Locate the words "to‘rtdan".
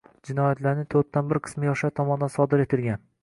0.93-1.29